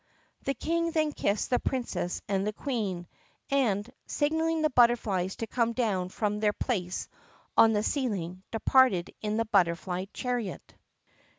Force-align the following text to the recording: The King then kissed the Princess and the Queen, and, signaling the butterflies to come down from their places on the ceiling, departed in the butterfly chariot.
The 0.45 0.55
King 0.55 0.89
then 0.89 1.11
kissed 1.11 1.51
the 1.51 1.59
Princess 1.59 2.23
and 2.27 2.47
the 2.47 2.53
Queen, 2.53 3.05
and, 3.51 3.87
signaling 4.07 4.63
the 4.63 4.71
butterflies 4.71 5.35
to 5.35 5.45
come 5.45 5.73
down 5.73 6.09
from 6.09 6.39
their 6.39 6.53
places 6.53 7.07
on 7.55 7.73
the 7.73 7.83
ceiling, 7.83 8.41
departed 8.49 9.13
in 9.21 9.37
the 9.37 9.45
butterfly 9.45 10.05
chariot. 10.11 10.73